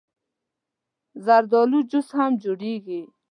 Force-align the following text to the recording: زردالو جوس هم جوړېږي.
زردالو 1.25 1.79
جوس 1.89 2.07
هم 2.17 2.31
جوړېږي. 2.43 3.01